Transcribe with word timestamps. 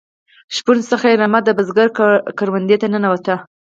شپون 0.55 0.77
څخه 0.91 1.05
یې 1.11 1.15
رمه 1.21 1.39
د 1.43 1.49
بزگر 1.57 1.87
کروندې 2.37 2.75
ته 2.81 2.87
ننوته. 2.93 3.35